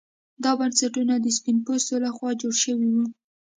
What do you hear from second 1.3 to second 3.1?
سپین پوستو لخوا جوړ شوي وو.